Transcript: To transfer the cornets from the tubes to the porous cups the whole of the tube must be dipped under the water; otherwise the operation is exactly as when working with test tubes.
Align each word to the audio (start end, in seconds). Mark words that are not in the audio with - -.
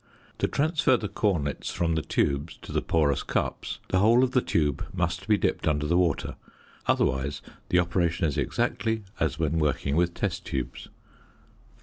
To 0.39 0.47
transfer 0.47 0.97
the 0.97 1.07
cornets 1.07 1.69
from 1.69 1.93
the 1.93 2.01
tubes 2.01 2.57
to 2.63 2.71
the 2.71 2.81
porous 2.81 3.21
cups 3.21 3.77
the 3.89 3.99
whole 3.99 4.23
of 4.23 4.31
the 4.31 4.41
tube 4.41 4.83
must 4.91 5.27
be 5.27 5.37
dipped 5.37 5.67
under 5.67 5.85
the 5.85 5.95
water; 5.95 6.37
otherwise 6.87 7.43
the 7.69 7.77
operation 7.77 8.25
is 8.25 8.35
exactly 8.35 9.03
as 9.19 9.37
when 9.37 9.59
working 9.59 9.95
with 9.95 10.15
test 10.15 10.43
tubes. 10.43 10.87